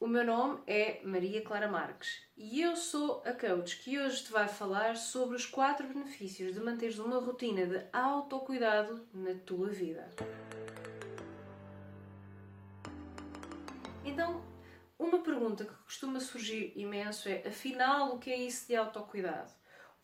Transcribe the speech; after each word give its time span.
O 0.00 0.06
meu 0.06 0.24
nome 0.24 0.60
é 0.64 1.00
Maria 1.02 1.42
Clara 1.42 1.66
Marques 1.66 2.22
e 2.36 2.62
eu 2.62 2.76
sou 2.76 3.20
a 3.26 3.32
coach 3.32 3.80
que 3.80 3.98
hoje 3.98 4.22
te 4.22 4.30
vai 4.30 4.46
falar 4.46 4.96
sobre 4.96 5.34
os 5.34 5.44
quatro 5.44 5.88
benefícios 5.88 6.54
de 6.54 6.60
manteres 6.60 7.00
uma 7.00 7.18
rotina 7.18 7.66
de 7.66 7.84
autocuidado 7.92 9.04
na 9.12 9.34
tua 9.34 9.66
vida. 9.70 10.08
Então, 14.04 14.40
uma 14.96 15.18
pergunta 15.18 15.64
que 15.64 15.74
costuma 15.82 16.20
surgir 16.20 16.72
imenso 16.76 17.28
é: 17.28 17.42
afinal, 17.48 18.14
o 18.14 18.20
que 18.20 18.30
é 18.30 18.36
isso 18.36 18.68
de 18.68 18.76
autocuidado? 18.76 19.52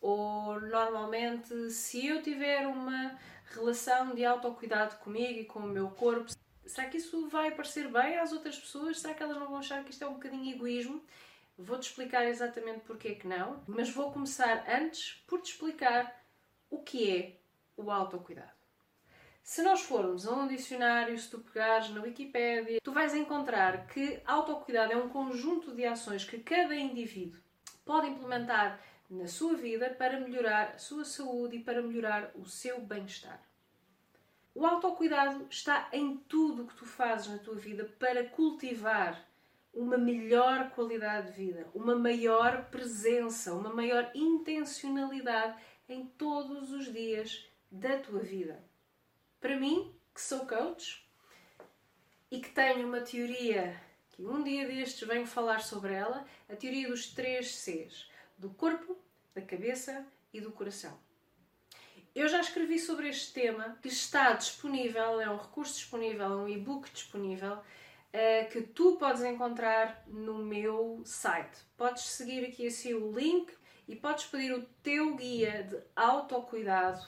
Ou 0.01 0.59
normalmente, 0.59 1.71
se 1.71 2.05
eu 2.05 2.21
tiver 2.21 2.67
uma 2.67 3.17
relação 3.45 4.13
de 4.13 4.25
autocuidado 4.25 4.97
comigo 4.97 5.39
e 5.39 5.45
com 5.45 5.59
o 5.59 5.67
meu 5.67 5.89
corpo, 5.91 6.35
será 6.65 6.89
que 6.89 6.97
isso 6.97 7.27
vai 7.27 7.51
parecer 7.51 7.87
bem 7.89 8.17
às 8.17 8.31
outras 8.31 8.57
pessoas? 8.57 8.99
Será 8.99 9.13
que 9.13 9.23
elas 9.23 9.37
não 9.37 9.47
vão 9.47 9.57
achar 9.57 9.83
que 9.83 9.91
isto 9.91 10.03
é 10.03 10.07
um 10.07 10.13
bocadinho 10.13 10.53
egoísmo? 10.53 11.01
Vou-te 11.57 11.89
explicar 11.89 12.25
exatamente 12.25 12.81
porque 12.81 13.15
que 13.15 13.27
não, 13.27 13.63
mas 13.67 13.89
vou 13.89 14.11
começar 14.11 14.65
antes 14.67 15.23
por 15.25 15.41
te 15.41 15.51
explicar 15.51 16.21
o 16.69 16.79
que 16.79 17.09
é 17.09 17.37
o 17.77 17.89
autocuidado. 17.89 18.55
Se 19.41 19.61
nós 19.61 19.81
formos 19.81 20.27
a 20.27 20.33
um 20.33 20.47
dicionário, 20.47 21.17
se 21.17 21.29
tu 21.29 21.39
pegares 21.39 21.91
na 21.91 22.01
Wikipédia, 22.01 22.81
tu 22.83 22.91
vais 22.91 23.13
encontrar 23.13 23.85
que 23.87 24.19
autocuidado 24.25 24.91
é 24.91 24.97
um 24.97 25.07
conjunto 25.07 25.71
de 25.73 25.85
ações 25.85 26.25
que 26.25 26.39
cada 26.39 26.75
indivíduo 26.75 27.39
pode 27.85 28.07
implementar 28.07 28.81
na 29.09 29.27
sua 29.27 29.53
vida 29.53 29.91
para 29.91 30.19
melhorar 30.19 30.71
a 30.73 30.77
sua 30.79 31.05
saúde 31.05 31.57
e 31.57 31.63
para 31.63 31.81
melhorar 31.81 32.31
o 32.33 32.45
seu 32.45 32.81
bem-estar. 32.81 33.39
O 34.55 34.65
autocuidado 34.65 35.45
está 35.49 35.89
em 35.91 36.15
tudo 36.15 36.63
o 36.63 36.67
que 36.67 36.75
tu 36.75 36.85
fazes 36.85 37.27
na 37.27 37.37
tua 37.37 37.55
vida 37.55 37.83
para 37.99 38.23
cultivar 38.29 39.27
uma 39.73 39.97
melhor 39.97 40.71
qualidade 40.71 41.31
de 41.31 41.33
vida, 41.33 41.67
uma 41.75 41.93
maior 41.93 42.69
presença, 42.69 43.53
uma 43.53 43.73
maior 43.73 44.09
intencionalidade 44.15 45.61
em 45.89 46.05
todos 46.05 46.71
os 46.71 46.91
dias 46.91 47.45
da 47.69 47.99
tua 47.99 48.21
vida. 48.21 48.63
Para 49.41 49.57
mim, 49.57 49.93
que 50.13 50.21
sou 50.21 50.47
coach 50.47 51.05
e 52.31 52.39
que 52.39 52.49
tenho 52.51 52.87
uma 52.87 53.01
teoria 53.01 53.77
que 54.11 54.23
um 54.23 54.41
dia 54.41 54.65
destes 54.65 55.05
venho 55.05 55.27
falar 55.27 55.59
sobre 55.59 55.93
ela, 55.93 56.25
a 56.47 56.55
teoria 56.55 56.87
dos 56.87 57.13
três 57.13 57.53
Cs: 57.55 58.09
do 58.37 58.49
corpo, 58.51 58.97
da 59.33 59.41
cabeça 59.41 60.07
e 60.33 60.39
do 60.39 60.53
coração. 60.53 61.04
Eu 62.15 62.29
já 62.29 62.39
escrevi 62.39 62.79
sobre 62.79 63.09
este 63.09 63.33
tema, 63.33 63.77
que 63.81 63.89
está 63.89 64.31
disponível, 64.31 65.19
é 65.19 65.29
um 65.29 65.35
recurso 65.35 65.73
disponível, 65.73 66.25
é 66.25 66.35
um 66.37 66.47
e-book 66.47 66.89
disponível, 66.89 67.55
uh, 67.55 68.49
que 68.49 68.61
tu 68.61 68.95
podes 68.95 69.21
encontrar 69.21 70.01
no 70.07 70.35
meu 70.35 71.01
site. 71.03 71.59
Podes 71.75 72.03
seguir 72.03 72.45
aqui 72.45 72.67
assim 72.67 72.93
o 72.93 73.11
link 73.11 73.53
e 73.85 73.97
podes 73.97 74.23
pedir 74.27 74.53
o 74.53 74.63
teu 74.81 75.13
guia 75.17 75.63
de 75.63 75.77
autocuidado, 75.93 77.05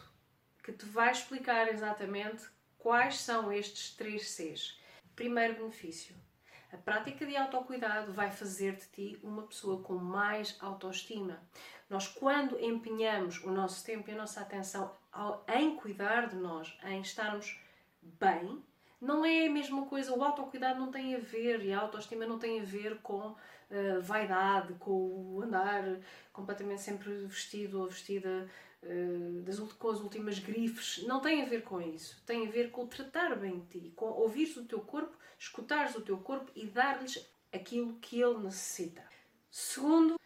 que 0.61 0.73
te 0.73 0.85
vai 0.85 1.09
explicar 1.09 1.69
exatamente 1.69 2.43
quais 2.77 3.21
são 3.21 3.49
estes 3.49 3.95
três 3.95 4.29
Cs. 4.31 4.77
Primeiro 5.15 5.53
benefício. 5.53 6.13
A 6.73 6.75
prática 6.75 7.25
de 7.25 7.37
autocuidado 7.37 8.11
vai 8.11 8.29
fazer 8.29 8.75
de 8.75 8.87
ti 8.87 9.19
uma 9.23 9.43
pessoa 9.43 9.81
com 9.81 9.93
mais 9.93 10.57
autoestima. 10.59 11.41
Nós, 11.89 12.07
quando 12.07 12.59
empenhamos 12.59 13.41
o 13.43 13.51
nosso 13.51 13.83
tempo 13.85 14.09
e 14.09 14.13
a 14.13 14.17
nossa 14.17 14.41
atenção 14.41 14.91
em 15.47 15.75
cuidar 15.75 16.27
de 16.27 16.35
nós, 16.35 16.77
em 16.83 17.01
estarmos 17.01 17.59
bem, 18.01 18.61
não 18.99 19.23
é 19.23 19.47
a 19.47 19.51
mesma 19.51 19.85
coisa. 19.85 20.13
O 20.13 20.23
autocuidado 20.23 20.79
não 20.79 20.91
tem 20.91 21.15
a 21.15 21.19
ver 21.19 21.63
e 21.63 21.71
a 21.71 21.79
autoestima 21.79 22.25
não 22.25 22.39
tem 22.39 22.59
a 22.59 22.63
ver 22.63 22.97
com 23.01 23.29
uh, 23.29 24.01
vaidade, 24.01 24.73
com 24.75 24.91
o 24.91 25.41
andar 25.41 25.83
completamente 26.33 26.81
sempre 26.81 27.11
vestido 27.25 27.79
ou 27.79 27.87
vestida 27.87 28.49
uh, 28.83 29.41
das, 29.43 29.59
com 29.59 29.89
as 29.89 29.99
últimas 29.99 30.39
grifes. 30.39 31.03
Não 31.07 31.21
tem 31.21 31.43
a 31.43 31.45
ver 31.45 31.63
com 31.63 31.79
isso. 31.79 32.21
Tem 32.25 32.47
a 32.47 32.51
ver 32.51 32.71
com 32.71 32.87
tratar 32.87 33.35
bem 33.35 33.59
de 33.59 33.79
ti, 33.79 33.93
com 33.95 34.07
ouvires 34.07 34.57
o 34.57 34.65
teu 34.65 34.79
corpo, 34.79 35.15
escutares 35.37 35.95
o 35.95 36.01
teu 36.01 36.17
corpo 36.17 36.51
e 36.55 36.65
dar-lhes 36.65 37.25
aquilo 37.53 37.93
que 37.95 38.19
ele 38.19 38.39
necessita. 38.39 39.03
Segundo, 39.49 40.19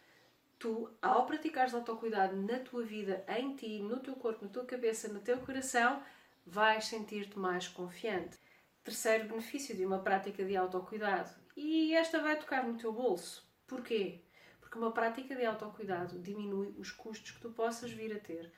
tu, 0.62 0.88
ao 1.02 1.26
praticares 1.26 1.74
autocuidado 1.74 2.36
na 2.36 2.60
tua 2.60 2.84
vida, 2.84 3.24
em 3.26 3.56
ti, 3.56 3.80
no 3.80 3.98
teu 3.98 4.14
corpo, 4.14 4.44
na 4.44 4.50
tua 4.50 4.64
cabeça, 4.64 5.08
no 5.08 5.18
teu 5.18 5.38
coração, 5.38 6.00
vais 6.46 6.84
sentir-te 6.84 7.36
mais 7.36 7.66
confiante. 7.66 8.38
Terceiro 8.84 9.28
benefício 9.28 9.76
de 9.76 9.84
uma 9.84 9.98
prática 9.98 10.44
de 10.44 10.56
autocuidado. 10.56 11.30
E 11.56 11.92
esta 11.96 12.22
vai 12.22 12.38
tocar 12.38 12.64
no 12.64 12.78
teu 12.78 12.92
bolso. 12.92 13.44
Porquê? 13.66 14.20
Porque 14.60 14.78
uma 14.78 14.92
prática 14.92 15.34
de 15.34 15.44
autocuidado 15.44 16.20
diminui 16.20 16.76
os 16.78 16.92
custos 16.92 17.32
que 17.32 17.40
tu 17.40 17.50
possas 17.50 17.90
vir 17.90 18.14
a 18.16 18.20
ter 18.20 18.52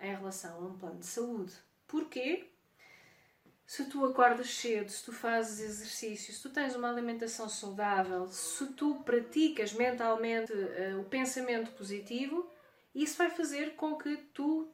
em 0.00 0.14
relação 0.14 0.56
a 0.56 0.66
um 0.66 0.78
plano 0.78 1.00
de 1.00 1.06
saúde. 1.06 1.52
Porquê? 1.86 2.50
Se 3.70 3.84
tu 3.84 4.04
acordas 4.04 4.52
cedo, 4.52 4.90
se 4.90 5.04
tu 5.04 5.12
fazes 5.12 5.60
exercício, 5.60 6.34
se 6.34 6.42
tu 6.42 6.50
tens 6.50 6.74
uma 6.74 6.90
alimentação 6.90 7.48
saudável, 7.48 8.26
se 8.26 8.66
tu 8.72 8.96
praticas 9.04 9.72
mentalmente 9.72 10.52
uh, 10.52 11.00
o 11.00 11.04
pensamento 11.04 11.70
positivo, 11.70 12.50
isso 12.92 13.16
vai 13.16 13.30
fazer 13.30 13.76
com 13.76 13.94
que 13.94 14.16
tu 14.34 14.68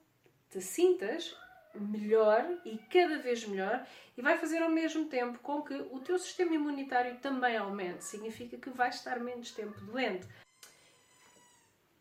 te 0.49 0.63
sintas 0.63 1.37
melhor 1.75 2.43
e 2.65 2.79
cada 2.91 3.19
vez 3.19 3.45
melhor 3.45 3.87
e 4.17 4.23
vai 4.23 4.39
fazer 4.39 4.63
ao 4.63 4.71
mesmo 4.71 5.05
tempo 5.05 5.41
com 5.41 5.61
que 5.61 5.75
o 5.75 6.01
teu 6.01 6.19
sistema 6.19 6.55
imunitário 6.55 7.19
também 7.19 7.55
aumente. 7.55 8.03
Significa 8.03 8.57
que 8.57 8.71
vais 8.71 8.95
estar 8.95 9.21
menos 9.21 9.51
tempo 9.51 9.79
doente. 9.83 10.27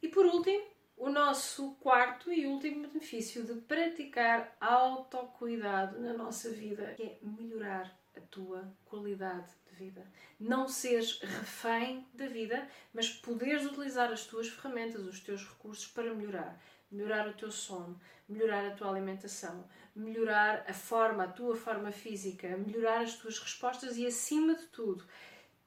E 0.01 0.07
por 0.07 0.25
último, 0.25 0.63
o 0.97 1.09
nosso 1.09 1.71
quarto 1.75 2.31
e 2.31 2.47
último 2.47 2.87
benefício 2.87 3.43
de 3.43 3.53
praticar 3.61 4.55
autocuidado 4.61 5.99
na 5.99 6.13
nossa 6.13 6.49
vida 6.49 6.95
é 6.97 7.17
melhorar 7.21 7.93
a 8.15 8.21
tua 8.21 8.73
qualidade 8.85 9.51
de 9.67 9.75
vida. 9.75 10.09
Não 10.39 10.69
seres 10.69 11.19
refém 11.19 12.07
da 12.13 12.27
vida, 12.27 12.65
mas 12.93 13.09
poderes 13.09 13.65
utilizar 13.65 14.09
as 14.11 14.25
tuas 14.25 14.47
ferramentas, 14.47 15.05
os 15.05 15.19
teus 15.19 15.43
recursos 15.43 15.85
para 15.87 16.13
melhorar. 16.13 16.61
Melhorar 16.89 17.27
o 17.27 17.33
teu 17.33 17.51
sono, 17.51 17.99
melhorar 18.29 18.65
a 18.65 18.71
tua 18.71 18.89
alimentação, 18.89 19.67
melhorar 19.93 20.63
a 20.65 20.73
forma, 20.73 21.25
a 21.25 21.27
tua 21.27 21.55
forma 21.57 21.91
física, 21.91 22.55
melhorar 22.55 23.01
as 23.01 23.15
tuas 23.15 23.37
respostas 23.37 23.97
e, 23.97 24.05
acima 24.05 24.55
de 24.55 24.65
tudo, 24.67 25.03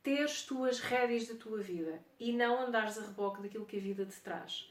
teres 0.03 0.43
tuas 0.43 0.81
rédeas 0.81 1.28
da 1.28 1.34
tua 1.34 1.59
vida 1.59 2.03
e 2.19 2.33
não 2.33 2.62
andares 2.62 2.97
a 2.97 3.03
reboque 3.03 3.43
daquilo 3.43 3.66
que 3.66 3.77
a 3.77 3.81
vida 3.81 4.06
te 4.06 4.19
traz 4.21 4.71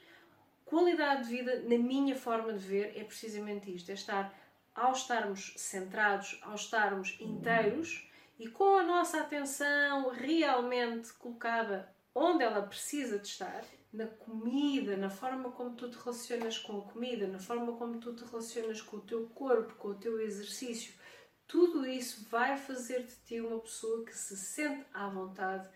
Qualidade 0.68 1.24
de 1.24 1.30
vida, 1.30 1.62
na 1.62 1.78
minha 1.78 2.16
forma 2.16 2.54
de 2.54 2.60
ver, 2.60 2.94
é 2.96 3.04
precisamente 3.04 3.74
isto: 3.74 3.90
é 3.90 3.94
estar, 3.94 4.34
ao 4.76 4.92
estarmos 4.92 5.54
centrados, 5.56 6.38
ao 6.44 6.56
estarmos 6.56 7.18
inteiros 7.20 8.08
e 8.38 8.48
com 8.50 8.78
a 8.78 8.84
nossa 8.84 9.22
atenção 9.22 10.10
realmente 10.10 11.12
colocada 11.14 11.90
onde 12.14 12.44
ela 12.44 12.62
precisa 12.62 13.18
de 13.18 13.28
estar, 13.28 13.64
na 13.94 14.08
comida, 14.08 14.98
na 14.98 15.10
forma 15.10 15.52
como 15.52 15.76
tu 15.76 15.90
te 15.90 15.98
relacionas 15.98 16.58
com 16.58 16.80
a 16.80 16.82
comida, 16.82 17.28
na 17.28 17.40
forma 17.40 17.74
como 17.78 18.00
tu 18.00 18.14
te 18.14 18.26
relacionas 18.26 18.82
com 18.82 18.98
o 18.98 19.02
teu 19.02 19.28
corpo, 19.30 19.76
com 19.76 19.90
o 19.90 19.96
teu 19.96 20.20
exercício, 20.20 20.94
tudo 21.48 21.86
isso 21.86 22.28
vai 22.30 22.58
fazer 22.58 23.04
de 23.04 23.16
ti 23.26 23.40
uma 23.40 23.60
pessoa 23.60 24.04
que 24.04 24.16
se 24.16 24.36
sente 24.36 24.86
à 24.94 25.08
vontade 25.08 25.70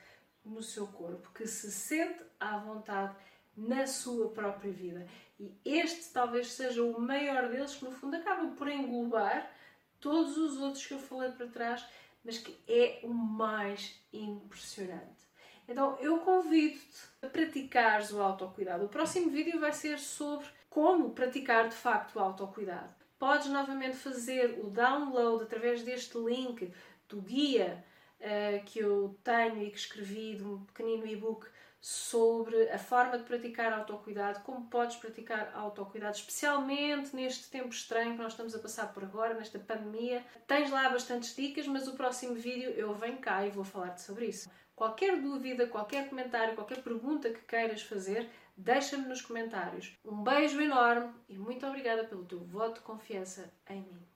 no 0.43 0.61
seu 0.61 0.85
corpo, 0.87 1.31
que 1.33 1.47
se 1.47 1.71
sente 1.71 2.23
à 2.39 2.57
vontade 2.57 3.15
na 3.55 3.85
sua 3.85 4.29
própria 4.29 4.71
vida. 4.71 5.07
E 5.39 5.51
este 5.65 6.11
talvez 6.13 6.51
seja 6.51 6.83
o 6.83 6.99
maior 6.99 7.49
deles, 7.49 7.75
que 7.75 7.85
no 7.85 7.91
fundo 7.91 8.15
acaba 8.15 8.47
por 8.51 8.67
englobar 8.67 9.51
todos 9.99 10.37
os 10.37 10.57
outros 10.57 10.85
que 10.85 10.93
eu 10.93 10.99
falei 10.99 11.31
para 11.31 11.47
trás, 11.47 11.85
mas 12.23 12.37
que 12.37 12.55
é 12.67 12.99
o 13.03 13.13
mais 13.13 13.99
impressionante. 14.13 15.21
Então 15.67 15.97
eu 15.99 16.19
convido-te 16.19 17.07
a 17.21 17.27
praticares 17.27 18.11
o 18.11 18.21
autocuidado. 18.21 18.85
O 18.85 18.89
próximo 18.89 19.29
vídeo 19.29 19.59
vai 19.59 19.71
ser 19.71 19.99
sobre 19.99 20.47
como 20.69 21.11
praticar 21.11 21.69
de 21.69 21.75
facto 21.75 22.15
o 22.15 22.19
autocuidado. 22.19 22.93
Podes 23.17 23.47
novamente 23.47 23.95
fazer 23.95 24.59
o 24.63 24.69
download 24.69 25.43
através 25.43 25.83
deste 25.83 26.17
link 26.17 26.73
do 27.07 27.21
guia 27.21 27.83
uh, 28.19 28.63
que 28.65 28.79
eu 28.79 29.17
tenho 29.23 29.63
e 29.63 29.69
que 29.69 29.77
escrevi 29.77 30.35
de 30.35 30.43
um 30.43 30.63
pequenino 30.65 31.05
e-book 31.05 31.47
sobre 31.81 32.69
a 32.69 32.77
forma 32.77 33.17
de 33.17 33.23
praticar 33.23 33.73
autocuidado, 33.73 34.41
como 34.41 34.69
podes 34.69 34.97
praticar 34.97 35.51
autocuidado, 35.55 36.15
especialmente 36.15 37.15
neste 37.15 37.49
tempo 37.49 37.69
estranho 37.69 38.13
que 38.13 38.21
nós 38.21 38.33
estamos 38.33 38.53
a 38.53 38.59
passar 38.59 38.93
por 38.93 39.03
agora, 39.03 39.33
nesta 39.33 39.57
pandemia. 39.57 40.23
Tens 40.45 40.69
lá 40.69 40.87
bastantes 40.89 41.35
dicas, 41.35 41.65
mas 41.65 41.87
o 41.87 41.95
próximo 41.95 42.35
vídeo 42.35 42.69
eu 42.69 42.93
venho 42.93 43.17
cá 43.17 43.43
e 43.47 43.49
vou 43.49 43.63
falar-te 43.63 44.03
sobre 44.03 44.27
isso. 44.27 44.51
Qualquer 44.75 45.19
dúvida, 45.19 45.65
qualquer 45.65 46.07
comentário, 46.07 46.53
qualquer 46.53 46.83
pergunta 46.83 47.31
que 47.31 47.41
queiras 47.41 47.81
fazer, 47.81 48.29
deixa-me 48.55 49.07
nos 49.07 49.21
comentários. 49.23 49.97
Um 50.05 50.21
beijo 50.21 50.61
enorme 50.61 51.11
e 51.27 51.35
muito 51.35 51.65
obrigada 51.65 52.03
pelo 52.03 52.25
teu 52.25 52.39
voto 52.39 52.75
de 52.75 52.81
confiança 52.81 53.51
em 53.67 53.81
mim. 53.81 54.07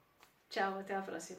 Tchau, 0.50 0.80
até 0.80 0.96
à 0.96 1.02
próxima. 1.02 1.34